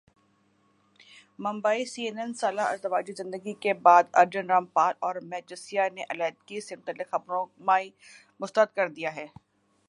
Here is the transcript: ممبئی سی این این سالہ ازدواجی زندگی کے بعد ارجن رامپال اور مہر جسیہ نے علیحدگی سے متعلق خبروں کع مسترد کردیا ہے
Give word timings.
ممبئی 1.45 1.83
سی 1.91 2.01
این 2.05 2.17
این 2.19 2.33
سالہ 2.39 2.61
ازدواجی 2.71 3.13
زندگی 3.17 3.53
کے 3.63 3.73
بعد 3.85 4.03
ارجن 4.21 4.49
رامپال 4.49 4.93
اور 5.05 5.15
مہر 5.29 5.41
جسیہ 5.49 5.81
نے 5.95 6.03
علیحدگی 6.09 6.61
سے 6.67 6.75
متعلق 6.75 7.11
خبروں 7.11 7.45
کع 7.67 7.79
مسترد 8.39 8.75
کردیا 8.75 9.15
ہے 9.15 9.27